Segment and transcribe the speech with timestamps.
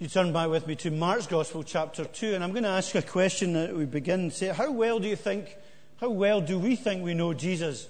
[0.00, 2.94] You turn back with me to Mark's Gospel, chapter 2, and I'm going to ask
[2.94, 4.30] a question that we begin.
[4.30, 5.56] Say, how well do you think,
[5.96, 7.88] how well do we think we know Jesus?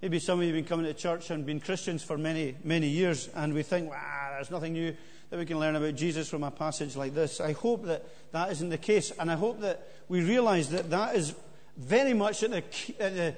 [0.00, 2.86] Maybe some of you have been coming to church and been Christians for many, many
[2.86, 4.94] years, and we think, wow, there's nothing new
[5.30, 7.40] that we can learn about Jesus from a passage like this.
[7.40, 11.16] I hope that that isn't the case, and I hope that we realize that that
[11.16, 11.34] is
[11.76, 12.62] very much at the,
[13.00, 13.34] at the,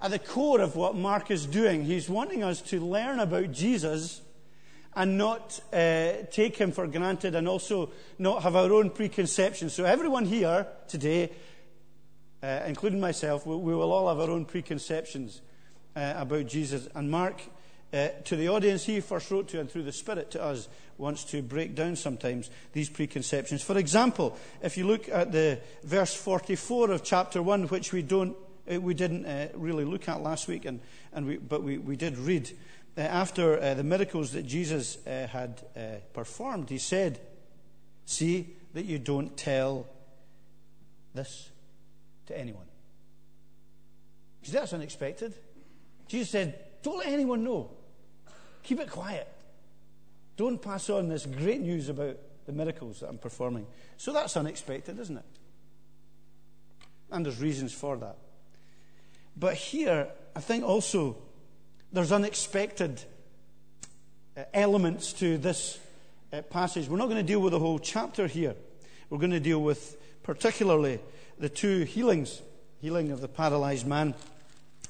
[0.00, 1.86] at the core of what Mark is doing.
[1.86, 4.20] He's wanting us to learn about Jesus
[4.94, 9.72] and not uh, take him for granted and also not have our own preconceptions.
[9.72, 11.30] So, everyone here today,
[12.42, 15.42] uh, including myself, we, we, will all have our own preconceptions
[15.94, 16.88] uh, about Jesus.
[16.94, 17.40] And Mark,
[17.92, 21.24] uh, to the audience he first wrote to and through the Spirit to us, wants
[21.24, 23.62] to break down sometimes these preconceptions.
[23.62, 28.36] For example, if you look at the verse 44 of chapter 1, which we, don't,
[28.70, 30.80] uh, we didn't uh, really look at last week, and,
[31.12, 32.50] and we, but we, we did read
[33.02, 35.80] after uh, the miracles that Jesus uh, had uh,
[36.12, 37.20] performed, he said,
[38.04, 39.86] See that you don't tell
[41.14, 41.50] this
[42.26, 42.66] to anyone.
[44.40, 45.34] Because that's unexpected.
[46.08, 47.70] Jesus said, Don't let anyone know.
[48.62, 49.28] Keep it quiet.
[50.36, 52.16] Don't pass on this great news about
[52.46, 53.66] the miracles that I'm performing.
[53.96, 55.24] So that's unexpected, isn't it?
[57.10, 58.16] And there's reasons for that.
[59.36, 61.16] But here, I think also
[61.92, 63.02] there's unexpected
[64.36, 65.78] uh, elements to this
[66.32, 66.88] uh, passage.
[66.88, 68.54] We're not going to deal with the whole chapter here.
[69.08, 71.00] We're going to deal with particularly
[71.38, 72.42] the two healings
[72.80, 74.14] healing of the paralyzed man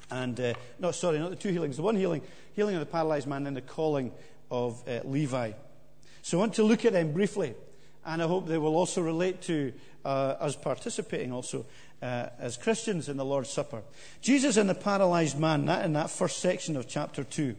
[0.09, 2.21] and, uh, no, sorry, not the two healings, the one healing,
[2.53, 4.11] healing of the paralyzed man and the calling
[4.49, 5.51] of uh, Levi.
[6.21, 7.53] So I want to look at them briefly,
[8.05, 11.65] and I hope they will also relate to uh, us participating also
[12.01, 13.83] uh, as Christians in the Lord's Supper.
[14.21, 17.55] Jesus and the paralyzed man, that in that first section of chapter 2.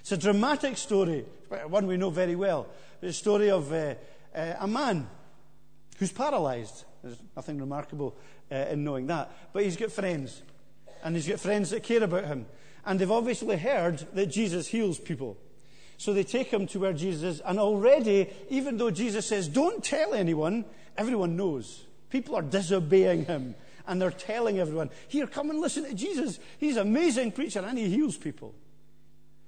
[0.00, 1.24] It's a dramatic story,
[1.68, 2.66] one we know very well.
[3.00, 3.94] It's a story of uh,
[4.34, 5.08] uh, a man
[5.98, 6.84] who's paralyzed.
[7.02, 8.16] There's nothing remarkable
[8.50, 9.30] uh, in knowing that.
[9.52, 10.42] But he's got friends,
[11.04, 12.46] and he's got friends that care about him.
[12.84, 15.36] And they've obviously heard that Jesus heals people.
[15.98, 19.84] So they take him to where Jesus is, and already, even though Jesus says, Don't
[19.84, 20.64] tell anyone,
[20.96, 21.84] everyone knows.
[22.10, 23.54] People are disobeying him
[23.86, 26.38] and they're telling everyone, Here, come and listen to Jesus.
[26.58, 28.54] He's an amazing preacher and he heals people.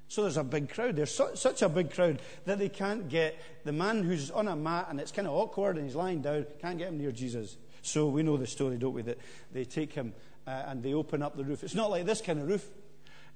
[0.08, 0.96] So there's a big crowd.
[0.96, 4.54] There's su- such a big crowd that they can't get the man who's on a
[4.54, 7.56] mat and it's kind of awkward and he's lying down, can't get him near Jesus.
[7.82, 9.02] So we know the story, don't we?
[9.02, 9.18] That
[9.52, 10.14] they take him
[10.46, 11.64] uh, and they open up the roof.
[11.64, 12.66] It's not like this kind of roof.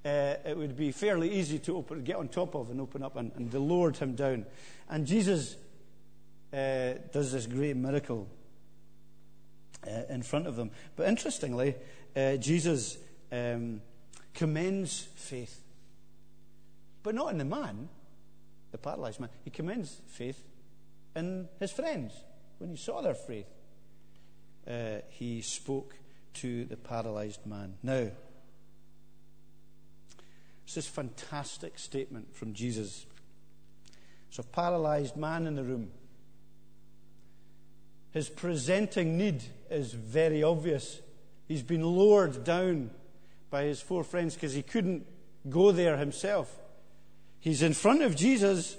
[0.04, 3.16] Uh, it would be fairly easy to open, get on top of and open up,
[3.16, 4.46] and, and they lowered him down.
[4.88, 5.56] And Jesus
[6.52, 8.28] uh, does this great miracle
[10.08, 10.70] in front of them.
[10.96, 11.74] But interestingly,
[12.16, 12.98] uh, Jesus
[13.32, 13.80] um,
[14.34, 15.60] commends faith.
[17.02, 17.88] But not in the man,
[18.72, 19.30] the paralyzed man.
[19.44, 20.42] He commends faith
[21.14, 22.12] in his friends.
[22.58, 23.48] When he saw their faith,
[24.66, 25.94] uh, he spoke
[26.34, 27.74] to the paralyzed man.
[27.82, 28.10] Now,
[30.64, 33.06] it's this fantastic statement from Jesus.
[34.38, 35.90] A paralyzed man in the room.
[38.12, 41.00] His presenting need is very obvious.
[41.46, 42.90] He's been lowered down
[43.50, 45.06] by his four friends because he couldn't
[45.48, 46.54] go there himself.
[47.40, 48.76] He's in front of Jesus,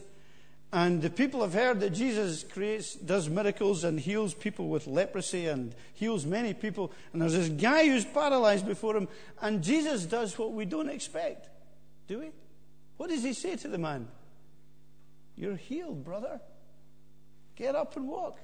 [0.72, 5.48] and the people have heard that Jesus creates, does miracles and heals people with leprosy
[5.48, 6.92] and heals many people.
[7.12, 9.08] And there's this guy who's paralyzed before him,
[9.42, 11.50] and Jesus does what we don't expect,
[12.08, 12.32] do we?
[12.98, 14.08] What does he say to the man?
[15.36, 16.42] You're healed, brother.
[17.56, 18.40] Get up and walk.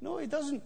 [0.00, 0.62] No, he doesn't.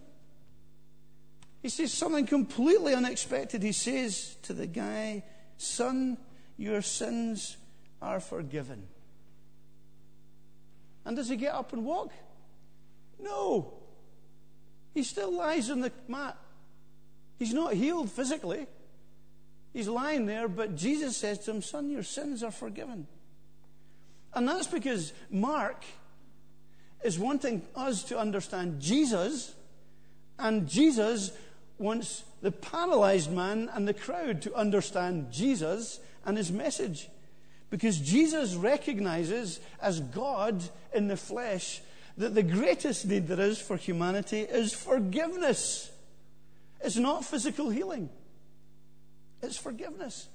[1.63, 3.63] He says something completely unexpected.
[3.63, 5.23] He says to the guy,
[5.57, 6.17] Son,
[6.57, 7.55] your sins
[8.01, 8.83] are forgiven.
[11.05, 12.11] And does he get up and walk?
[13.17, 13.75] No.
[14.93, 16.37] He still lies on the mat.
[17.39, 18.67] He's not healed physically.
[19.71, 23.07] He's lying there, but Jesus says to him, Son, your sins are forgiven.
[24.33, 25.85] And that's because Mark
[27.05, 29.55] is wanting us to understand Jesus,
[30.37, 31.31] and Jesus
[31.77, 37.09] wants the paralyzed man and the crowd to understand Jesus and his message.
[37.69, 41.81] Because Jesus recognizes as God in the flesh
[42.17, 45.91] that the greatest need there is for humanity is forgiveness.
[46.81, 48.09] It's not physical healing,
[49.41, 50.27] it's forgiveness.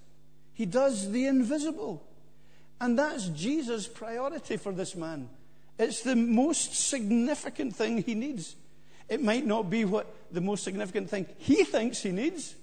[0.54, 2.04] He does the invisible.
[2.80, 5.28] And that's Jesus' priority for this man.
[5.78, 8.56] It's the most significant thing he needs.
[9.08, 12.54] It might not be what the most significant thing he thinks he needs.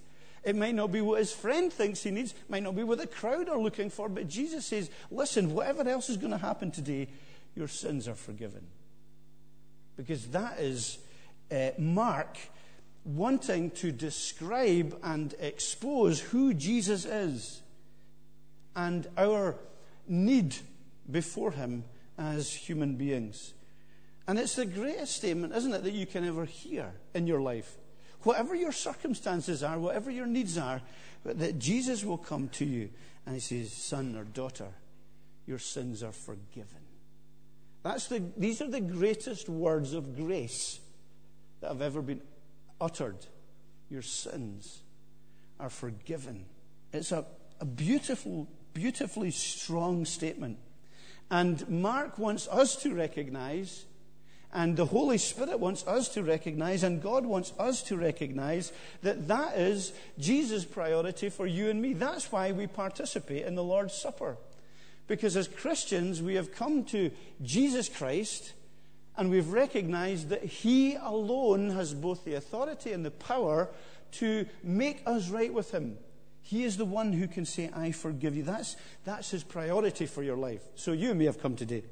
[0.44, 2.30] It might not be what his friend thinks he needs.
[2.30, 4.08] It might not be what the crowd are looking for.
[4.08, 7.08] But Jesus says, listen, whatever else is going to happen today,
[7.56, 8.64] your sins are forgiven.
[9.96, 10.98] Because that is
[11.50, 12.38] uh, Mark
[13.04, 17.62] wanting to describe and expose who Jesus is
[18.76, 19.56] and our
[20.06, 20.54] need
[21.10, 21.84] before him
[22.18, 23.54] as human beings.
[24.28, 27.76] And it's the greatest statement, isn't it, that you can ever hear in your life.
[28.22, 30.82] Whatever your circumstances are, whatever your needs are,
[31.24, 32.90] that Jesus will come to you
[33.24, 34.68] and he says, Son or daughter,
[35.46, 36.80] your sins are forgiven.
[37.82, 40.80] That's the, these are the greatest words of grace
[41.60, 42.20] that have ever been
[42.80, 43.18] uttered.
[43.88, 44.82] Your sins
[45.60, 46.46] are forgiven.
[46.92, 47.24] It's a,
[47.60, 50.58] a beautiful, beautifully strong statement.
[51.30, 53.84] And Mark wants us to recognize
[54.56, 58.72] and the Holy Spirit wants us to recognize, and God wants us to recognize,
[59.02, 61.92] that that is Jesus' priority for you and me.
[61.92, 64.38] That's why we participate in the Lord's Supper.
[65.08, 67.10] Because as Christians, we have come to
[67.42, 68.54] Jesus Christ
[69.18, 73.68] and we've recognized that He alone has both the authority and the power
[74.12, 75.98] to make us right with Him.
[76.40, 78.42] He is the one who can say, I forgive you.
[78.42, 80.62] That's, that's His priority for your life.
[80.76, 81.82] So you may have come today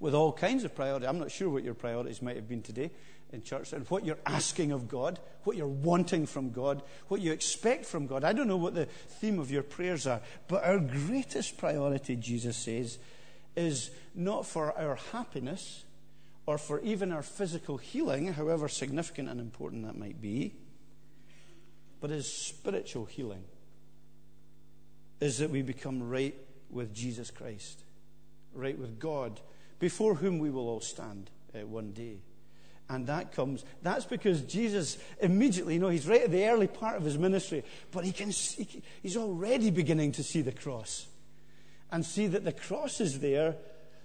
[0.00, 1.08] with all kinds of priorities.
[1.08, 2.90] I'm not sure what your priorities might have been today
[3.32, 7.30] in church and what you're asking of God, what you're wanting from God, what you
[7.32, 8.24] expect from God.
[8.24, 12.56] I don't know what the theme of your prayers are, but our greatest priority, Jesus
[12.56, 12.98] says,
[13.54, 15.84] is not for our happiness
[16.46, 20.54] or for even our physical healing, however significant and important that might be,
[22.00, 23.44] but is spiritual healing.
[25.20, 26.34] Is that we become right
[26.70, 27.82] with Jesus Christ,
[28.54, 29.38] right with God
[29.80, 32.18] before whom we will all stand uh, one day.
[32.88, 36.96] And that comes, that's because Jesus immediately, you know, he's right at the early part
[36.96, 41.06] of his ministry, but he can see, he's already beginning to see the cross
[41.92, 43.56] and see that the cross is there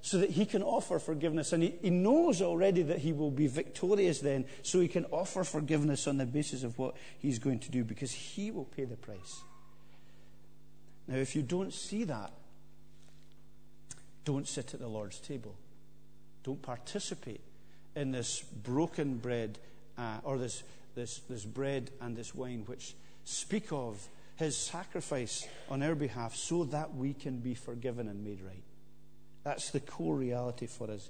[0.02, 1.52] so that he can offer forgiveness.
[1.52, 5.44] And he, he knows already that he will be victorious then, so he can offer
[5.44, 8.98] forgiveness on the basis of what he's going to do because he will pay the
[8.98, 9.42] price.
[11.08, 12.32] Now, if you don't see that,
[14.26, 15.56] don't sit at the Lord's table.
[16.46, 17.42] Don't participate
[17.96, 19.58] in this broken bread
[19.98, 20.62] uh, or this,
[20.94, 22.94] this, this bread and this wine, which
[23.24, 28.44] speak of his sacrifice on our behalf so that we can be forgiven and made
[28.44, 28.64] right.
[29.44, 31.10] That's the core reality for us.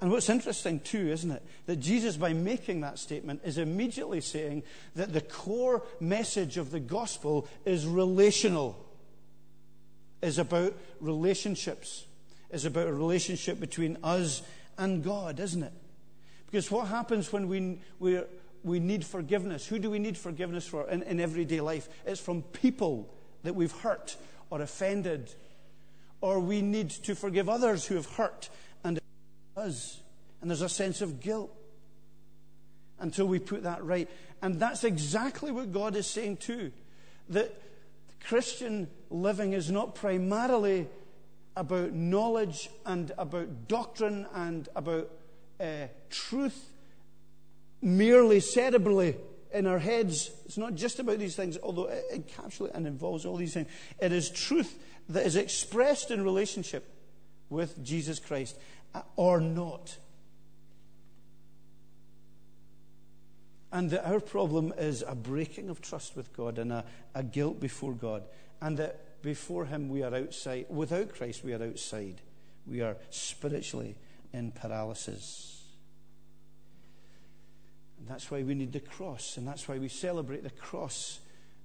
[0.00, 1.42] And what's interesting, too, isn't it?
[1.66, 4.62] That Jesus, by making that statement, is immediately saying
[4.94, 8.76] that the core message of the gospel is relational,
[10.22, 12.04] is about relationships,
[12.50, 14.42] is about a relationship between us
[14.78, 15.72] and God, isn't it?
[16.46, 18.20] Because what happens when we, we,
[18.62, 19.66] we need forgiveness?
[19.66, 21.88] Who do we need forgiveness for in, in everyday life?
[22.04, 23.12] It's from people
[23.42, 24.16] that we've hurt
[24.50, 25.34] or offended,
[26.20, 28.48] or we need to forgive others who have hurt
[28.84, 29.00] and
[29.56, 30.00] us.
[30.40, 31.50] And there's a sense of guilt
[32.98, 34.08] until we put that right.
[34.42, 36.72] And that's exactly what God is saying too.
[37.28, 37.54] That
[38.24, 40.88] Christian living is not primarily
[41.56, 45.10] about knowledge and about doctrine and about
[45.58, 46.70] uh, truth
[47.80, 49.16] merely cerebrally
[49.52, 50.30] in our heads.
[50.44, 53.68] It's not just about these things, although it encapsulates and involves all these things.
[53.98, 56.84] It is truth that is expressed in relationship
[57.48, 58.58] with Jesus Christ
[58.94, 59.96] uh, or not.
[63.72, 67.60] And that our problem is a breaking of trust with God and a, a guilt
[67.60, 68.24] before God.
[68.60, 70.66] And that before Him, we are outside.
[70.68, 72.20] Without Christ, we are outside.
[72.64, 73.96] We are spiritually
[74.32, 75.64] in paralysis.
[77.98, 81.18] And that's why we need the cross, and that's why we celebrate the cross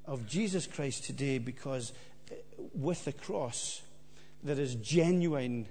[0.05, 1.93] of Jesus Christ today, because
[2.31, 2.35] eh,
[2.73, 3.83] with the cross,
[4.41, 5.67] there is genuine,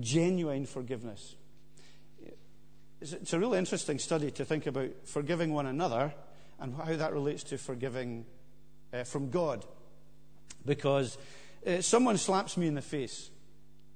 [0.00, 1.34] genuine forgiveness.
[3.02, 6.14] It's a really interesting study to think about forgiving one another
[6.58, 8.24] and how that relates to forgiving
[8.94, 9.66] uh, from God.
[10.64, 11.18] Because
[11.66, 13.30] uh, someone slaps me in the face,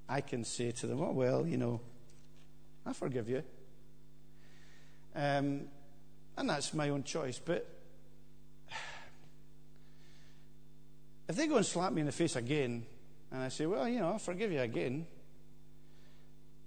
[0.09, 1.81] I can say to them, oh, well, you know,
[2.85, 3.43] I forgive you.
[5.15, 5.63] Um,
[6.37, 7.41] and that's my own choice.
[7.45, 7.69] But
[11.29, 12.87] if they go and slap me in the face again,
[13.31, 15.07] and I say, well, you know, I forgive you again,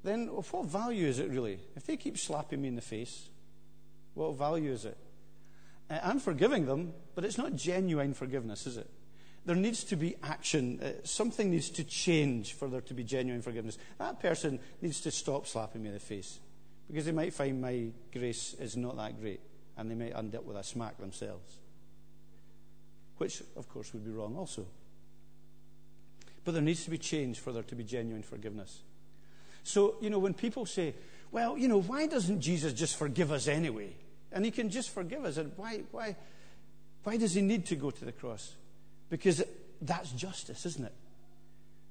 [0.03, 1.59] then what value is it really?
[1.75, 3.29] If they keep slapping me in the face,
[4.13, 4.97] what value is it?
[5.89, 8.89] Uh, I'm forgiving them, but it's not genuine forgiveness, is it?
[9.45, 10.79] There needs to be action.
[10.81, 13.77] Uh, something needs to change for there to be genuine forgiveness.
[13.97, 16.39] That person needs to stop slapping me in the face
[16.87, 19.41] because they might find my grace is not that great
[19.77, 21.57] and they might end up with a smack themselves,
[23.17, 24.65] which, of course, would be wrong also.
[26.45, 28.81] But there needs to be change for there to be genuine forgiveness.
[29.63, 30.93] So, you know, when people say,
[31.31, 33.95] well, you know, why doesn't Jesus just forgive us anyway?
[34.31, 35.37] And he can just forgive us.
[35.37, 36.15] And why, why,
[37.03, 38.55] why does he need to go to the cross?
[39.13, 39.43] Because
[39.79, 40.93] that's justice, isn't it?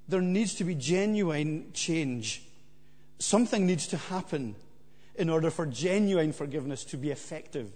[0.09, 2.43] There needs to be genuine change.
[3.17, 4.55] Something needs to happen
[5.15, 7.71] in order for genuine forgiveness to be effective.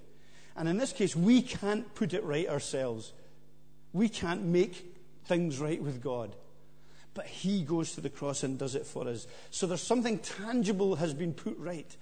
[0.57, 3.13] And in this case, we can't put it right ourselves.
[3.93, 4.85] We can't make
[5.27, 6.35] things right with God.
[7.13, 9.27] But He goes to the cross and does it for us.
[9.49, 11.95] So there's something tangible has been put right.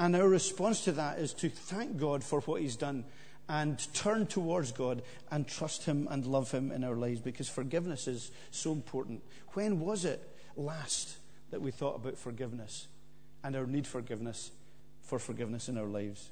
[0.00, 3.04] And our response to that is to thank God for what He's done
[3.48, 8.06] and turn towards God and trust Him and love Him in our lives because forgiveness
[8.06, 9.22] is so important.
[9.54, 11.16] When was it last
[11.50, 12.88] that we thought about forgiveness
[13.42, 14.50] and our need for forgiveness
[15.02, 16.30] for forgiveness in our lives?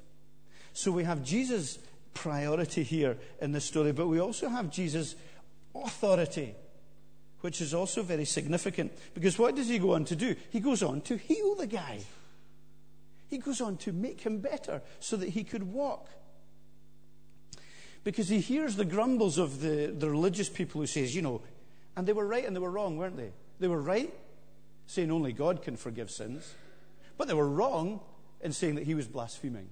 [0.75, 1.79] So we have Jesus'
[2.13, 5.17] priority here in this story, but we also have Jesus'
[5.75, 6.55] authority,
[7.41, 10.37] which is also very significant because what does he go on to do?
[10.51, 12.01] He goes on to heal the guy.
[13.29, 16.09] He goes on to make him better so that he could walk
[18.07, 21.43] because he hears the grumbles of the, the religious people who says, you know,
[21.97, 23.33] and they were right and they were wrong, weren't they?
[23.59, 24.15] They were right
[24.87, 26.55] saying only God can forgive sins,
[27.19, 27.99] but they were wrong
[28.41, 29.71] in saying that he was blaspheming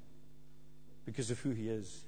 [1.07, 2.03] because of who he is.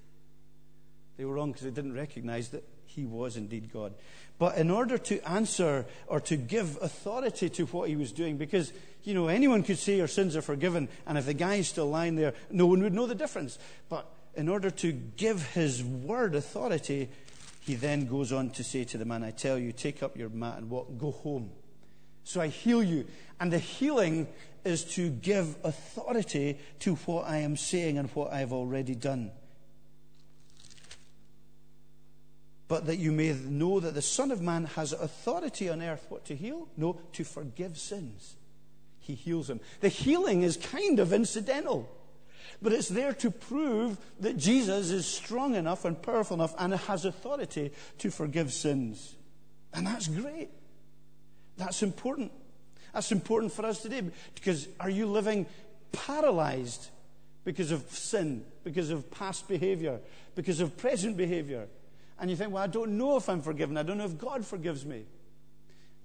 [1.17, 3.95] They were wrong because they didn't recognize that he was indeed God.
[4.37, 8.73] But in order to answer or to give authority to what he was doing, because,
[9.05, 11.89] you know, anyone could say your sins are forgiven, and if the guy is still
[11.89, 13.61] lying there, no one would know the difference.
[13.89, 17.09] But in order to give his word authority,
[17.61, 20.29] he then goes on to say to the man, I tell you, take up your
[20.29, 21.51] mat and walk, go home.
[22.23, 23.07] So I heal you.
[23.41, 24.29] And the healing
[24.65, 29.31] is to give authority to what I am saying and what I've already done.
[32.69, 36.25] But that you may know that the Son of Man has authority on earth, what
[36.27, 36.69] to heal?
[36.77, 38.37] No, to forgive sins.
[38.99, 39.61] He heals them.
[39.81, 41.89] The healing is kind of incidental.
[42.63, 47.05] But it's there to prove that Jesus is strong enough and powerful enough and has
[47.05, 49.15] authority to forgive sins.
[49.73, 50.51] And that's great.
[51.57, 52.33] That's important.
[52.93, 54.03] That's important for us today
[54.35, 55.47] because are you living
[55.93, 56.89] paralyzed
[57.45, 60.01] because of sin, because of past behavior,
[60.35, 61.69] because of present behavior?
[62.19, 63.77] And you think, well, I don't know if I'm forgiven.
[63.77, 65.05] I don't know if God forgives me.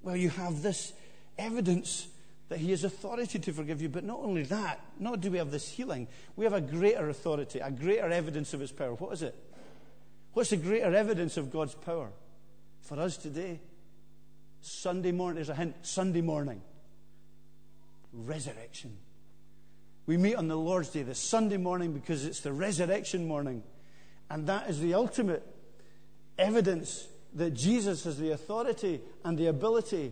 [0.04, 0.94] Well, you have this
[1.38, 2.08] evidence
[2.51, 3.88] that He has authority to forgive you.
[3.88, 7.60] But not only that, not do we have this healing, we have a greater authority,
[7.60, 8.93] a greater evidence of His power.
[8.96, 9.34] What is it?
[10.34, 12.10] What's the greater evidence of God's power
[12.81, 13.62] for us today?
[14.60, 16.62] Sunday morning, there's a hint Sunday morning.
[18.12, 18.98] Resurrection.
[20.05, 23.63] We meet on the Lord's Day, the Sunday morning, because it's the resurrection morning.
[24.29, 25.48] And that is the ultimate
[26.38, 30.12] evidence that Jesus has the authority and the ability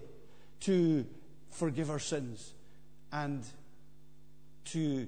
[0.62, 1.06] to
[1.52, 2.54] forgive our sins
[3.12, 3.44] and
[4.66, 5.08] to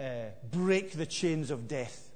[0.00, 0.04] uh,
[0.52, 2.10] break the chains of death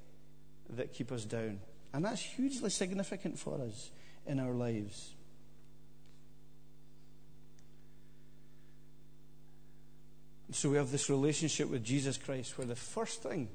[0.71, 1.61] that keep us down.
[1.92, 3.90] And that's hugely significant for us
[4.26, 5.14] in our lives.
[10.52, 13.49] So we have this relationship with Jesus Christ where the first thing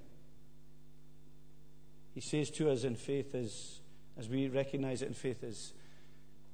[2.13, 3.81] he says to us in faith is,
[4.17, 5.73] as we recognize it in faith, is,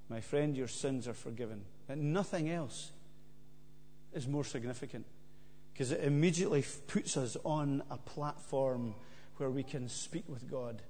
[0.10, 1.62] My friend, your sins are forgiven.
[1.88, 2.92] And nothing else
[4.14, 5.06] is more significant
[5.74, 8.94] because it immediately puts us on a platform
[9.38, 10.82] where we can speak with God.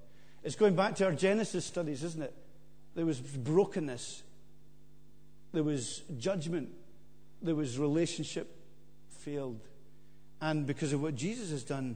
[0.44, 2.34] It's going back to our Genesis studies, isn't it?
[2.96, 4.24] There was brokenness,
[5.54, 6.70] there was judgment,
[7.42, 8.54] there was relationship
[9.10, 9.62] failed.
[10.42, 11.96] And because of what Jesus has done,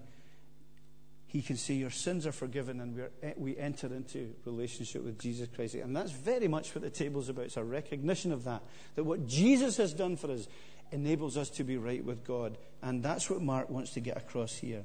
[1.26, 5.20] he can say your sins are forgiven and we eh, we enter into relationship with
[5.20, 5.76] Jesus Christ.
[5.76, 7.46] And that's very much what the table's about.
[7.46, 8.62] It's a recognition of that.
[8.96, 10.48] That what Jesus has done for us
[10.92, 12.58] enables us to be right with God.
[12.82, 14.84] And that's what Mark wants to get across here.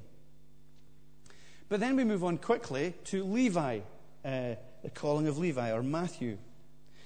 [1.69, 3.81] But then we move on quickly to Levi,
[4.25, 6.39] uh, the calling of Levi, or Matthew.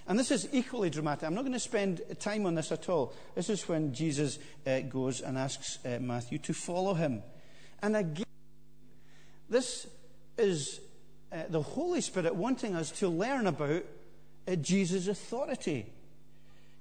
[0.06, 1.24] And this is equally dramatic.
[1.24, 3.14] I'm not going to spend time on this at all.
[3.34, 7.22] This is when Jesus uh, goes and asks uh, Matthew to follow him.
[7.82, 8.24] And again,
[9.48, 9.86] this
[10.36, 10.80] is
[11.32, 13.84] uh, the Holy Spirit wanting us to learn about
[14.46, 15.92] uh, Jesus' authority.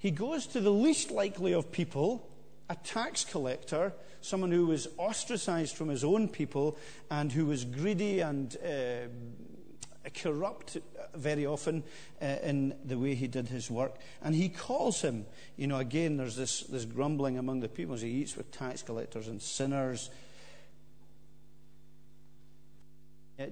[0.03, 2.29] He goes to the least likely of people,
[2.69, 6.77] a tax collector, someone who was ostracized from his own people
[7.10, 10.77] and who was greedy and uh, corrupt
[11.15, 11.83] very often
[12.22, 13.95] uh, in the way he did his work.
[14.22, 18.01] And he calls him, you know, again, there's this, this grumbling among the people as
[18.01, 20.10] he eats with tax collectors and sinners.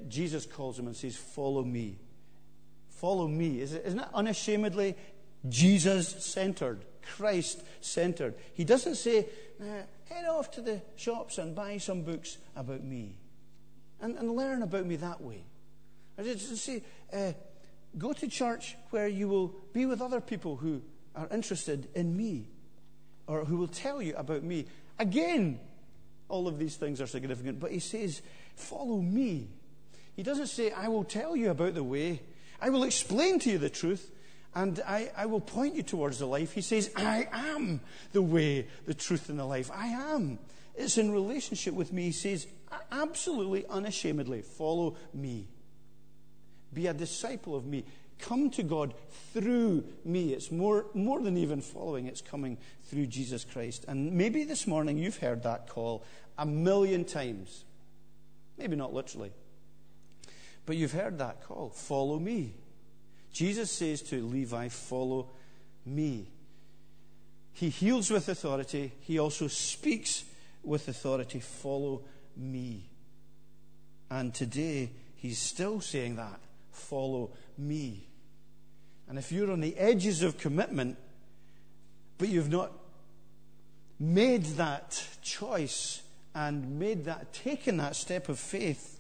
[0.10, 1.98] Jesus calls him and says, Follow me.
[2.89, 3.62] Follow me.
[3.62, 4.10] Isn't it
[5.50, 8.36] Jesus centered, Christ centered.
[8.53, 9.27] He doesn't say,
[9.60, 13.15] eh, head off to the shops and buy some books about me
[14.00, 15.43] and, and learn about me that way.
[16.17, 17.31] I just say, uh,
[17.98, 20.81] go to church where you will be with other people who
[21.15, 22.48] are interested in me
[23.27, 24.65] or who will tell you about me.
[25.00, 25.60] Again,
[26.29, 28.21] all of these things are significant, but he says,
[28.55, 29.50] follow me.
[30.15, 32.21] He doesn't say, I will tell you about the way,
[32.62, 34.12] I will explain to you the truth,
[34.53, 36.51] and I, I will point you towards the life.
[36.53, 37.79] He says, I am
[38.12, 39.72] the way, the truth, and the life.
[39.74, 40.39] I am.
[40.75, 42.03] It's in relationship with me.
[42.03, 42.48] He says,
[42.91, 45.48] absolutely unashamedly, follow me.
[46.74, 47.86] Be a disciple of me.
[48.20, 48.93] Come to God
[49.34, 50.34] through me.
[50.34, 53.86] It's more, more than even following, it's coming through Jesus Christ.
[53.88, 56.03] And maybe this morning you've heard that call
[56.38, 57.65] a million times.
[58.58, 59.31] Maybe not literally.
[60.65, 62.53] But you've heard that call follow me.
[63.31, 65.29] Jesus says to Levi, Follow
[65.85, 66.27] me.
[67.53, 70.23] He heals with authority, he also speaks
[70.63, 71.39] with authority.
[71.39, 72.01] Follow
[72.35, 72.89] me.
[74.09, 76.39] And today, he's still saying that.
[76.71, 78.07] Follow me.
[79.07, 80.97] And if you're on the edges of commitment,
[82.17, 82.71] but you've not
[84.00, 86.01] made that choice
[86.33, 89.00] and made that, taken that step of faith,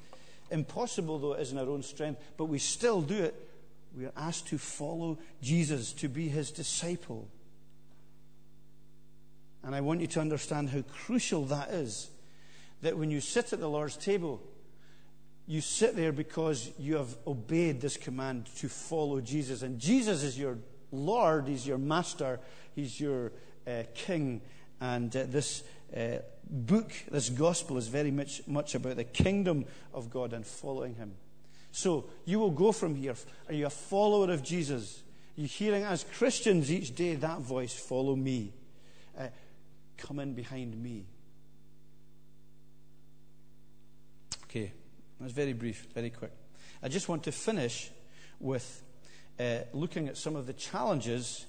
[0.49, 3.50] impossible though it is in our own strength, but we still do it,
[3.95, 7.27] we are asked to follow Jesus, to be his disciple.
[9.63, 12.09] And I want you to understand how crucial that is.
[12.81, 14.41] That when you sit at the Lord's table,
[15.45, 19.61] you sit there because you have obeyed this command to follow Jesus.
[19.61, 20.57] And Jesus is your
[20.91, 22.39] Lord, He's your Master,
[22.73, 23.33] He's your
[23.67, 24.41] uh, King.
[24.79, 25.63] And uh, this
[25.95, 26.17] uh,
[26.49, 31.13] book, this gospel, is very much, much about the kingdom of God and following Him.
[31.71, 33.15] So you will go from here.
[33.47, 35.03] Are you a follower of Jesus?
[35.37, 38.53] Are you hearing as Christians each day that voice, follow me?
[39.17, 39.27] Uh,
[39.97, 41.05] come in behind me.
[44.45, 44.73] Okay,
[45.19, 46.33] that's very brief, very quick.
[46.83, 47.89] I just want to finish
[48.39, 48.83] with
[49.39, 51.45] uh, looking at some of the challenges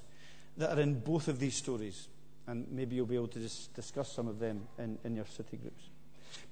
[0.57, 2.09] that are in both of these stories.
[2.47, 5.57] And maybe you'll be able to just discuss some of them in, in your city
[5.57, 5.83] groups.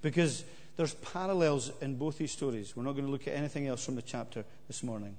[0.03, 0.45] Because
[0.77, 2.77] there's parallels in both these stories.
[2.77, 5.17] We're not going to look at anything else from the chapter this morning.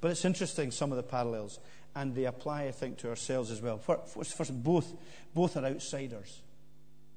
[0.00, 1.58] But it's interesting, some of the parallels,
[1.94, 3.78] and they apply, I think, to ourselves as well.
[3.78, 4.92] First, first both,
[5.34, 6.40] both are outsiders.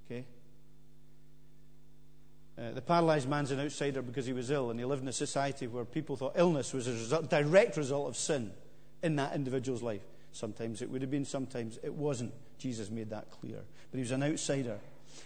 [0.05, 0.25] Okay?
[2.57, 5.13] Uh, the paralyzed man's an outsider because he was ill, and he lived in a
[5.13, 8.51] society where people thought illness was a result, direct result of sin
[9.03, 10.03] in that individual's life.
[10.31, 12.33] Sometimes it would have been, sometimes it wasn't.
[12.57, 13.59] Jesus made that clear.
[13.89, 14.79] But he was an outsider.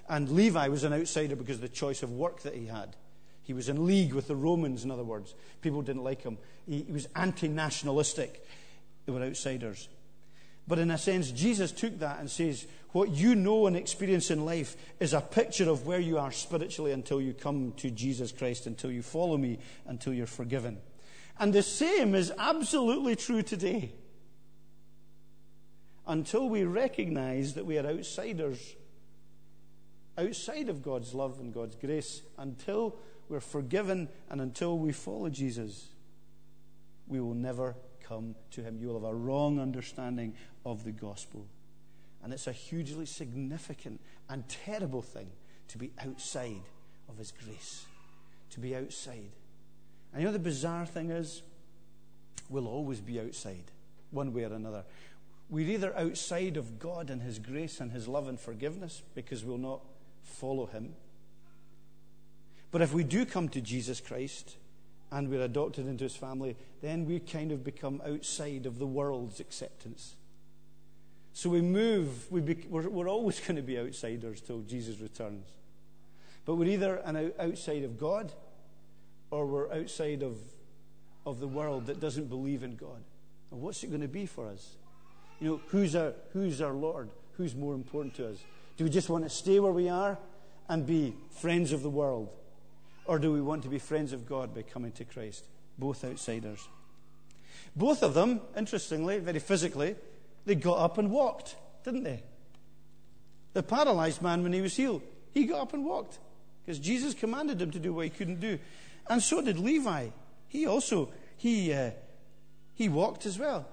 [0.08, 2.96] And Levi was an outsider because of the choice of work that he had.
[3.44, 5.36] He was in league with the Romans, in other words.
[5.62, 6.38] People didn't like him.
[6.68, 8.46] He, he was anti nationalistic.
[9.06, 9.88] They were outsiders.
[10.68, 14.46] But in a sense, Jesus took that and says, What you know and experience in
[14.46, 18.66] life is a picture of where you are spiritually until you come to Jesus Christ,
[18.66, 20.80] until you follow me, until you're forgiven.
[21.38, 23.92] And the same is absolutely true today.
[26.08, 28.76] Until we recognize that we are outsiders,
[30.18, 32.96] outside of God's love and God's grace, until
[33.28, 35.88] we're forgiven, and until we follow Jesus,
[37.08, 38.78] we will never come to Him.
[38.80, 41.46] You will have a wrong understanding of the gospel.
[42.24, 44.00] And it's a hugely significant
[44.30, 45.30] and terrible thing
[45.70, 46.62] to be outside
[47.10, 47.86] of His grace,
[48.52, 49.32] to be outside.
[50.14, 51.42] And you know the bizarre thing is,
[52.50, 53.64] we'll always be outside,
[54.12, 54.84] one way or another.
[55.50, 59.58] We're either outside of God and His grace and His love and forgiveness because we'll
[59.58, 59.82] not
[60.26, 60.94] follow Him,
[62.76, 64.58] but if we do come to Jesus Christ
[65.10, 69.40] and we're adopted into his family, then we kind of become outside of the world's
[69.40, 70.18] acceptance.
[71.32, 75.48] So we move, we we're, always going to be outsiders till Jesus returns.
[76.44, 78.34] But we're either an outside of God
[79.32, 80.38] or we're outside of,
[81.26, 83.04] of the world that doesn't believe in God.
[83.52, 84.76] And what's it going to be for us?
[85.40, 87.10] You know, who's our, who's our Lord?
[87.38, 88.40] Who's more important to us?
[88.78, 90.18] Do we just want to stay where we are
[90.68, 92.30] and be friends of the world?
[93.06, 95.46] Or do we want to be friends of God by coming to Christ?
[95.78, 96.68] Both outsiders.
[97.76, 99.96] Both of them, interestingly, very physically,
[100.46, 102.24] they got up and walked, didn't they?
[103.54, 105.02] The paralyzed man, when he was healed,
[105.34, 106.20] he got up and walked
[106.66, 108.60] because Jesus commanded him to do what he couldn't do.
[109.08, 110.08] And so did Levi.
[110.48, 111.92] He also, he, uh,
[112.74, 113.68] he walked as well.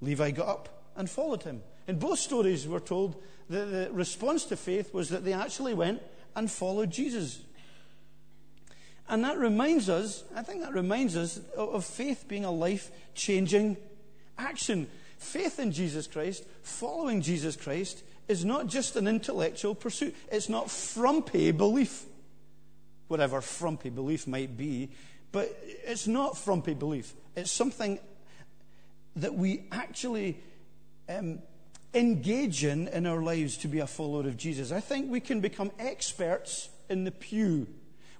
[0.00, 1.62] Levi got up and followed him.
[1.88, 6.02] In both stories, we're told that the response to faith was that they actually went
[6.34, 7.40] and followed Jesus.
[9.08, 13.76] And that reminds us, I think that reminds us of faith being a life changing
[14.36, 14.88] action.
[15.18, 20.14] Faith in Jesus Christ, following Jesus Christ, is not just an intellectual pursuit.
[20.32, 22.04] It's not frumpy belief,
[23.06, 24.90] whatever frumpy belief might be,
[25.30, 27.14] but it's not frumpy belief.
[27.36, 28.00] It's something
[29.14, 30.38] that we actually
[31.08, 31.38] um,
[31.96, 34.70] engage in in our lives to be a follower of Jesus.
[34.70, 37.66] I think we can become experts in the pew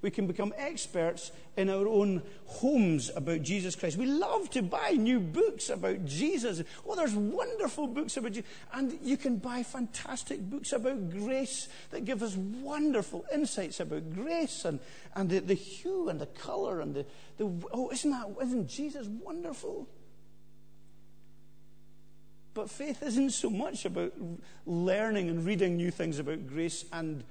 [0.02, 3.96] we can become experts in our own homes about Jesus Christ.
[3.96, 6.62] We love to buy new books about Jesus.
[6.86, 8.48] Oh, there's wonderful books about Jesus.
[8.72, 14.64] And you can buy fantastic books about grace that give us wonderful insights about grace
[14.64, 14.80] and,
[15.14, 17.06] and the, the hue and the color and the,
[17.38, 19.88] the oh, isn't that, isn't Jesus wonderful?
[22.56, 24.14] But faith isn't so much about
[24.64, 27.22] learning and reading new things about grace and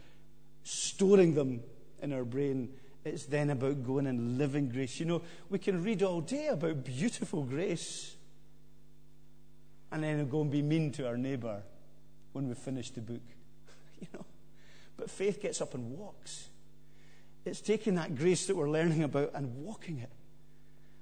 [0.61, 1.63] storing them
[1.99, 2.69] in our brain.
[3.03, 4.99] It's then about going and living grace.
[4.99, 8.15] You know, we can read all day about beautiful grace
[9.91, 11.63] and then go and be mean to our neighbour
[12.33, 13.23] when we finish the book.
[13.99, 14.25] you know,
[14.95, 16.49] but faith gets up and walks.
[17.45, 20.11] It's taking that grace that we're learning about and walking it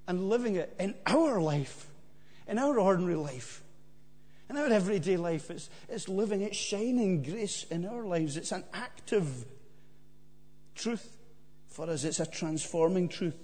[0.07, 1.87] and living it in our life,
[2.47, 3.62] in our ordinary life,
[4.49, 5.49] in our everyday life.
[5.49, 8.37] It's, it's living, it's shining grace in our lives.
[8.37, 9.45] It's an active
[10.75, 11.17] truth
[11.67, 12.03] for us.
[12.03, 13.35] It's a transforming truth.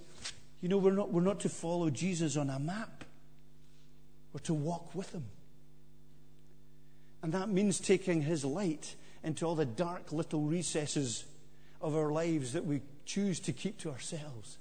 [0.60, 3.04] You know, we're not, we're not to follow Jesus on a map,
[4.32, 5.24] we're to walk with him.
[7.22, 11.24] And that means taking his light into all the dark little recesses
[11.82, 14.58] of our lives that we choose to keep to ourselves.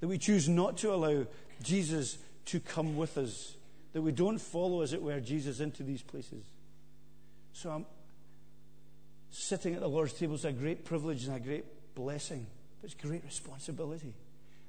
[0.00, 1.26] That we choose not to allow
[1.62, 3.54] Jesus to come with us.
[3.92, 6.44] That we don't follow, as it were, Jesus into these places.
[7.52, 7.86] So I'm,
[9.32, 12.46] sitting at the Lord's table is a great privilege and a great blessing,
[12.80, 14.14] but it's great responsibility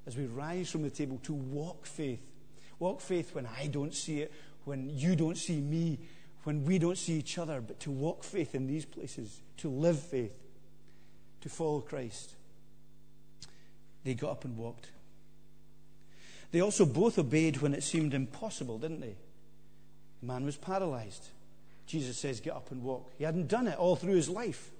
[0.06, 2.20] as we rise from the table to walk faith.
[2.78, 4.32] Walk faith when I don't see it,
[4.64, 5.98] when you don't see me,
[6.44, 9.98] when we don't see each other, but to walk faith in these places, to live
[9.98, 10.32] faith,
[11.42, 12.34] to follow Christ.
[14.02, 14.88] They got up and walked.
[16.54, 19.16] They also both obeyed when it seemed impossible, didn't they?
[20.20, 21.26] The man was paralyzed.
[21.84, 23.10] Jesus says, Get up and walk.
[23.18, 24.70] He hadn't done it all through his life.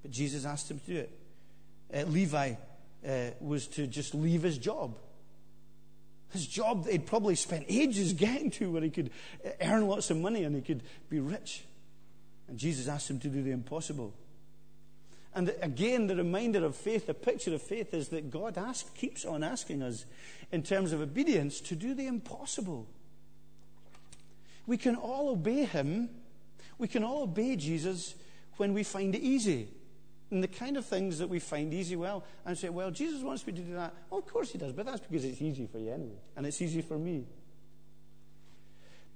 [0.00, 1.18] But Jesus asked him to do it.
[1.92, 2.54] Uh, Levi
[3.06, 4.96] uh, was to just leave his job.
[6.32, 9.10] His job that he'd probably spent ages getting to where he could
[9.44, 11.62] uh, earn lots of money and he could be rich.
[12.48, 14.14] And Jesus asked him to do the impossible.
[15.34, 19.24] And again, the reminder of faith, the picture of faith is that God ask, keeps
[19.24, 20.04] on asking us,
[20.50, 22.86] in terms of obedience, to do the impossible.
[24.66, 26.10] We can all obey him.
[26.78, 28.14] We can all obey Jesus
[28.56, 29.68] when we find it easy.
[30.30, 33.46] And the kind of things that we find easy, well, and say, well, Jesus wants
[33.46, 33.94] me to do that.
[34.12, 36.18] Of course he does, but that's because it's easy for you anyway.
[36.36, 37.24] And it's easy for me.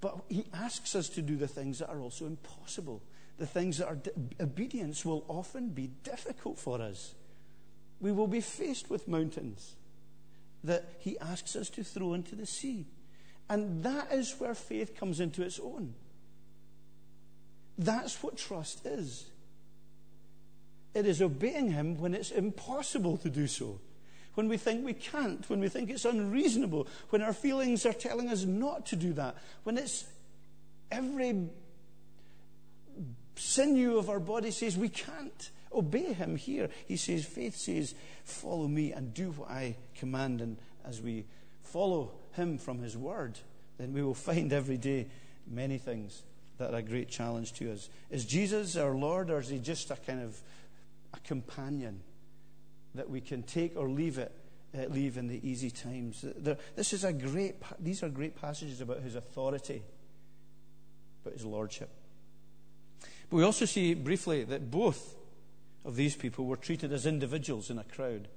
[0.01, 3.03] But he asks us to do the things that are also impossible.
[3.39, 7.15] The things that are di- obedience will often be difficult for us.
[8.01, 9.77] We will be faced with mountains
[10.65, 12.87] that he asks us to throw into the sea.
[13.49, 15.95] And that is where faith comes into its own.
[17.79, 19.27] That's what trust is.
[20.95, 23.81] It is obeying Him when it's impossible to do so,
[24.35, 28.29] when we think we can't, when we think it's unreasonable, when our feelings are telling
[28.29, 30.05] us not to do that, when it's
[30.91, 31.49] every
[33.43, 36.69] sinew of our body says we can't obey Him here.
[36.87, 40.41] He says, faith says, follow me and do what I command.
[40.41, 41.25] And as we
[41.63, 43.39] follow him from His Word,
[43.79, 45.09] then we will find every day
[45.47, 46.23] many things
[46.59, 47.89] that are a great challenge to us.
[48.11, 50.41] Is Jesus our Lord, or is He just a kind of
[51.15, 52.01] a companion
[52.95, 54.33] that we can take or leave it?
[54.75, 56.25] Uh, leave in the easy times.
[56.77, 57.57] this is a great.
[57.79, 59.83] These are great passages about His authority,
[61.23, 61.91] about His lordship.
[63.33, 65.17] But we also see briefly that both
[65.87, 68.29] of these people were treated as individuals in a crowd.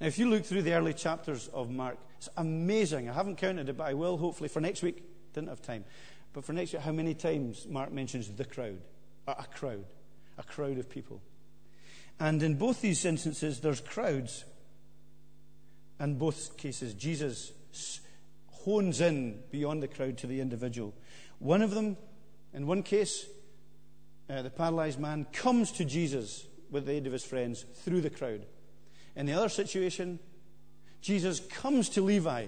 [0.00, 3.10] Now, if you look through the early chapters of Mark, it's amazing.
[3.10, 5.02] I haven't counted it, but I will hopefully for next week.
[5.32, 5.84] Didn't have time.
[6.32, 8.78] But for next week, how many times Mark mentions the crowd?
[9.26, 9.86] A crowd.
[10.38, 11.20] A crowd of people.
[12.20, 14.44] And in both these instances, there's crowds.
[15.98, 17.50] In both cases, Jesus
[18.52, 20.94] hones in beyond the crowd to the individual.
[21.40, 21.96] One of them,
[22.54, 23.26] in one case,
[24.32, 28.10] uh, the paralyzed man comes to Jesus with the aid of his friends through the
[28.10, 28.46] crowd.
[29.14, 30.18] In the other situation,
[31.02, 32.46] Jesus comes to Levi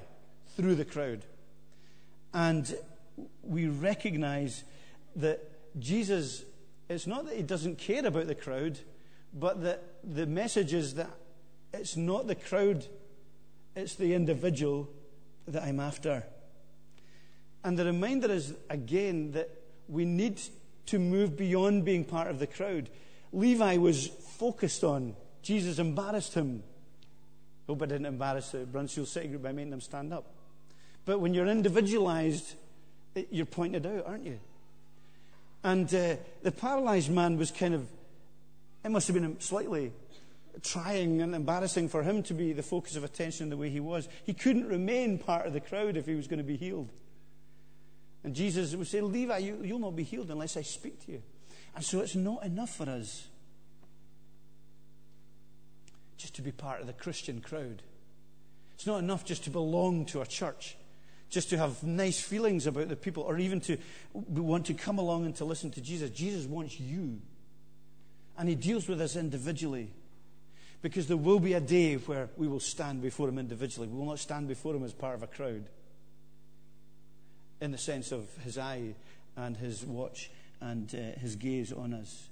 [0.56, 1.26] through the crowd.
[2.32, 2.74] And
[3.42, 4.64] we recognize
[5.16, 6.44] that Jesus,
[6.88, 8.78] it's not that he doesn't care about the crowd,
[9.34, 11.10] but that the message is that
[11.72, 12.86] it's not the crowd,
[13.76, 14.88] it's the individual
[15.46, 16.24] that I'm after.
[17.62, 19.50] And the reminder is again that
[19.88, 20.40] we need
[20.86, 22.90] to move beyond being part of the crowd.
[23.32, 26.62] Levi was focused on Jesus embarrassed him.
[27.66, 30.24] Hope I didn't embarrass the Bruntsfield City Group by making them stand up.
[31.04, 32.54] But when you're individualized,
[33.30, 34.40] you're pointed out, aren't you?
[35.62, 37.86] And uh, the paralyzed man was kind of,
[38.84, 39.92] it must have been slightly
[40.62, 44.08] trying and embarrassing for him to be the focus of attention the way he was.
[44.24, 46.90] He couldn't remain part of the crowd if he was going to be healed.
[48.24, 51.22] And Jesus would say, Levi, you, you'll not be healed unless I speak to you.
[51.76, 53.28] And so it's not enough for us
[56.16, 57.82] just to be part of the Christian crowd.
[58.74, 60.76] It's not enough just to belong to a church,
[61.28, 63.76] just to have nice feelings about the people, or even to
[64.14, 66.08] want to come along and to listen to Jesus.
[66.10, 67.20] Jesus wants you.
[68.38, 69.90] And he deals with us individually.
[70.80, 73.88] Because there will be a day where we will stand before him individually.
[73.88, 75.68] We will not stand before him as part of a crowd
[77.64, 78.94] in the sense of his eye
[79.36, 82.28] and his watch and uh, his gaze on us.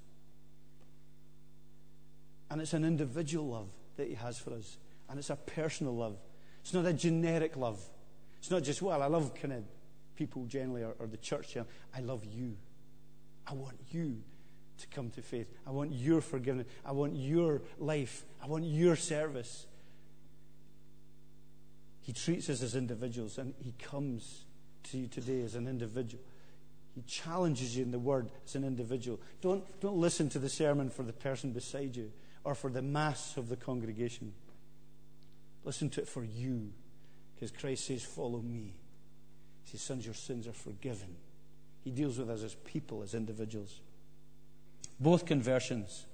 [2.51, 4.77] And it's an individual love that he has for us.
[5.09, 6.18] And it's a personal love.
[6.61, 7.81] It's not a generic love.
[8.38, 9.64] It's not just, well, I love kind of
[10.16, 11.57] people generally or, or the church.
[11.97, 12.55] I love you.
[13.47, 14.18] I want you
[14.79, 15.51] to come to faith.
[15.66, 16.66] I want your forgiveness.
[16.85, 18.25] I want your life.
[18.42, 19.66] I want your service.
[22.03, 24.45] He treats us as individuals and he comes
[24.85, 26.23] to you today as an individual.
[26.95, 29.18] He challenges you in the word as an individual.
[29.40, 32.12] Don't, don't listen to the sermon for the person beside you
[32.45, 34.33] or for the mass of the congregation.
[35.64, 36.71] Listen to it for you
[37.35, 38.75] because Christ says, Follow me.
[39.64, 41.16] He says, Sons, your sins are forgiven.
[41.85, 43.81] He deals with us as people, as individuals.
[45.01, 46.07] Both conversions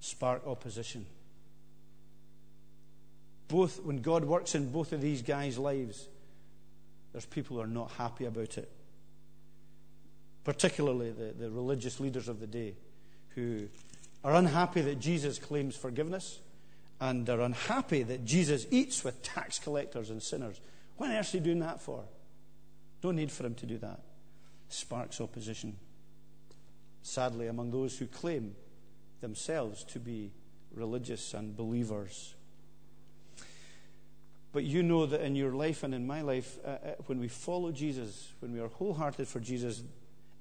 [0.00, 1.06] spark opposition.
[3.48, 6.08] Both, when God works in both of these guys' lives,
[7.14, 8.68] there's people who are not happy about it.
[10.42, 12.74] Particularly the, the religious leaders of the day
[13.36, 13.68] who
[14.24, 16.40] are unhappy that Jesus claims forgiveness
[17.00, 20.60] and are unhappy that Jesus eats with tax collectors and sinners.
[20.96, 22.02] What on earth is he doing that for?
[23.04, 24.00] No need for him to do that.
[24.68, 25.76] Sparks opposition.
[27.02, 28.56] Sadly, among those who claim
[29.20, 30.32] themselves to be
[30.72, 32.34] religious and believers.
[34.54, 37.26] But you know that in your life and in my life, uh, uh, when we
[37.26, 39.82] follow Jesus, when we are wholehearted for Jesus,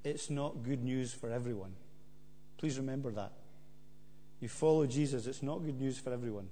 [0.04, 1.73] it's not good news for everyone.
[2.58, 3.32] Please remember that.
[4.39, 6.47] You follow Jesus, it's not good news for everyone.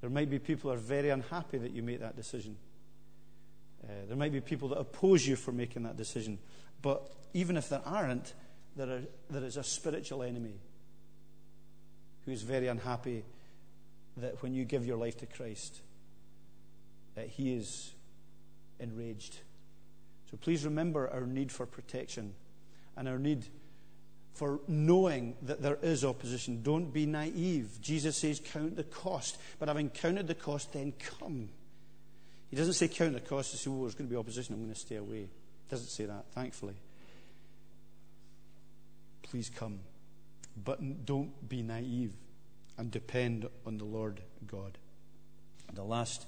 [0.00, 2.56] There might be people who are very unhappy that you make that decision.
[3.84, 6.40] Uh, there might be people that oppose you for making that decision.
[6.82, 8.34] But even if there aren't,
[8.74, 10.58] there, are, there is a spiritual enemy
[12.24, 13.22] who is very unhappy
[14.16, 15.82] that when you give your life to Christ,
[17.14, 17.92] that he is
[18.80, 19.38] enraged.
[20.30, 22.34] So please remember our need for protection
[22.96, 23.46] and our need
[24.34, 26.62] for knowing that there is opposition.
[26.62, 27.78] Don't be naive.
[27.80, 29.36] Jesus says, Count the cost.
[29.58, 31.50] But having counted the cost, then come.
[32.50, 34.62] He doesn't say count the cost and say, Oh, there's going to be opposition, I'm
[34.62, 35.20] going to stay away.
[35.20, 35.28] He
[35.70, 36.74] doesn't say that, thankfully.
[39.22, 39.80] Please come.
[40.62, 42.12] But don't be naive
[42.78, 44.78] and depend on the Lord God.
[45.72, 46.26] The last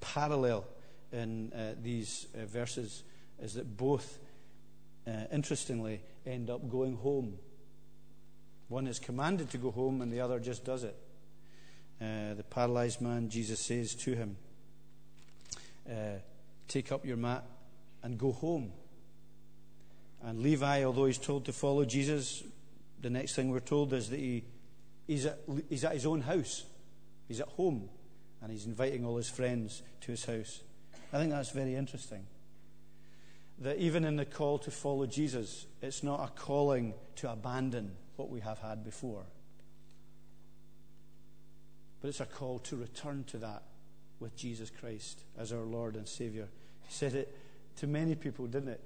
[0.00, 0.64] parallel
[1.12, 3.02] in uh, these uh, verses
[3.40, 4.18] is that both,
[5.06, 7.38] uh, interestingly, end up going home.
[8.68, 10.96] One is commanded to go home, and the other just does it.
[12.00, 14.36] Uh, the paralyzed man, Jesus says to him,
[15.88, 16.18] uh,
[16.68, 17.44] Take up your mat
[18.02, 18.72] and go home.
[20.22, 22.42] And Levi, although he's told to follow Jesus,
[23.00, 24.44] the next thing we're told is that he,
[25.06, 25.38] he's, at,
[25.70, 26.64] he's at his own house.
[27.26, 27.88] He's at home
[28.42, 30.60] and he's inviting all his friends to his house.
[31.12, 32.26] I think that's very interesting.
[33.60, 38.30] That even in the call to follow Jesus, it's not a calling to abandon what
[38.30, 39.24] we have had before,
[42.00, 43.62] but it's a call to return to that
[44.20, 46.48] with Jesus Christ as our Lord and Savior.
[46.82, 47.36] He said it
[47.76, 48.80] to many people, didn't it?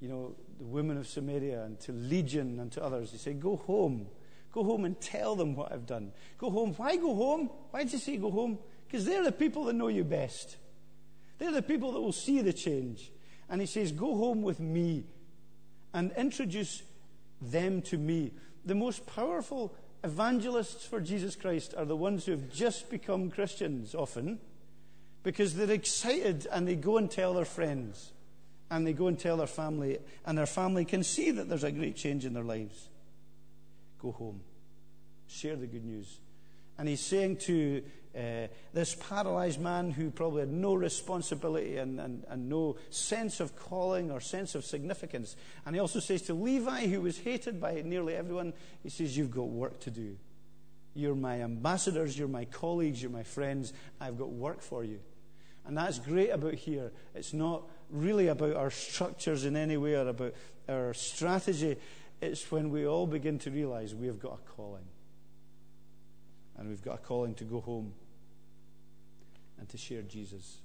[0.00, 3.10] You know, the women of Samaria and to Legion and to others.
[3.10, 4.06] He said, Go home
[4.52, 6.12] Go home and tell them what I've done.
[6.38, 6.74] Go home.
[6.76, 7.50] Why go home?
[7.70, 8.58] Why did you say go home?
[8.88, 10.56] Because they're the people that know you best.
[11.38, 13.12] They're the people that will see the change.
[13.48, 15.04] And he says, Go home with me
[15.92, 16.82] and introduce
[17.40, 18.32] them to me.
[18.64, 23.94] The most powerful evangelists for Jesus Christ are the ones who have just become Christians
[23.94, 24.38] often
[25.22, 28.12] because they're excited and they go and tell their friends
[28.70, 31.72] and they go and tell their family, and their family can see that there's a
[31.72, 32.88] great change in their lives.
[34.00, 34.42] Go home.
[35.26, 36.18] Share the good news.
[36.76, 37.82] And he's saying to
[38.18, 43.54] uh, this paralyzed man who probably had no responsibility and, and, and no sense of
[43.54, 45.36] calling or sense of significance.
[45.64, 49.30] And he also says to Levi, who was hated by nearly everyone, he says, You've
[49.30, 50.16] got work to do.
[50.94, 53.72] You're my ambassadors, you're my colleagues, you're my friends.
[54.00, 54.98] I've got work for you.
[55.64, 56.90] And that's great about here.
[57.14, 60.34] It's not really about our structures in any way or about
[60.68, 61.76] our strategy.
[62.20, 64.86] It's when we all begin to realize we have got a calling.
[66.56, 67.92] And we've got a calling to go home
[69.58, 70.58] and to share Jesus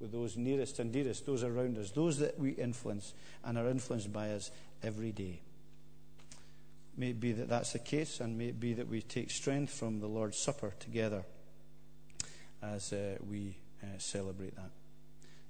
[0.00, 4.12] with those nearest and dearest, those around us, those that we influence and are influenced
[4.12, 4.50] by us
[4.82, 5.40] every day.
[6.96, 9.72] May it be that that's the case, and may it be that we take strength
[9.72, 11.24] from the Lord's Supper together
[12.62, 14.70] as uh, we uh, celebrate that.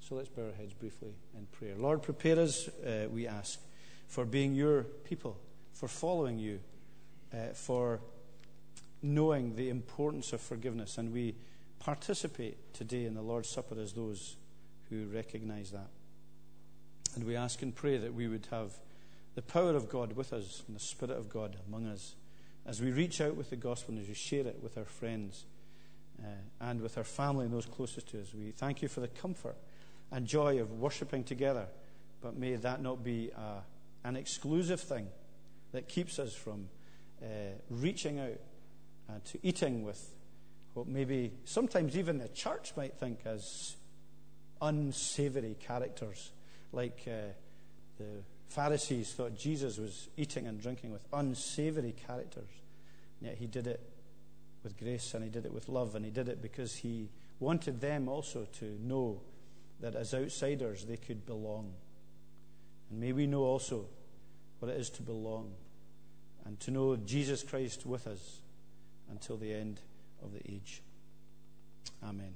[0.00, 1.74] So let's bow our heads briefly in prayer.
[1.76, 3.58] Lord, prepare us, uh, we ask,
[4.06, 5.38] for being your people,
[5.72, 6.60] for following you,
[7.32, 8.00] uh, for
[9.02, 10.98] knowing the importance of forgiveness.
[10.98, 11.34] And we
[11.78, 14.36] participate today in the Lord's Supper as those
[14.90, 15.88] who recognize that.
[17.14, 18.72] And we ask and pray that we would have
[19.34, 22.14] the power of God with us and the Spirit of God among us
[22.66, 25.44] as we reach out with the gospel and as we share it with our friends
[26.22, 26.26] uh,
[26.60, 28.34] and with our family and those closest to us.
[28.34, 29.56] We thank you for the comfort
[30.10, 31.66] and joy of worshipping together,
[32.20, 33.62] but may that not be a,
[34.06, 35.08] an exclusive thing
[35.72, 36.68] that keeps us from
[37.22, 37.26] uh,
[37.70, 38.40] reaching out
[39.08, 40.12] uh, to eating with
[40.78, 43.74] what maybe sometimes even the church might think as
[44.62, 46.30] unsavory characters,
[46.70, 47.32] like uh,
[47.98, 52.48] the Pharisees thought Jesus was eating and drinking with unsavory characters.
[53.18, 53.80] And yet he did it
[54.62, 57.10] with grace and he did it with love and he did it because he
[57.40, 59.20] wanted them also to know
[59.80, 61.72] that as outsiders they could belong.
[62.88, 63.86] And may we know also
[64.60, 65.54] what it is to belong
[66.44, 68.42] and to know Jesus Christ with us
[69.10, 69.80] until the end
[70.22, 70.82] of the age.
[72.02, 72.34] Amen.